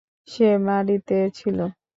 [0.29, 1.57] সে বাড়িতে ছিল।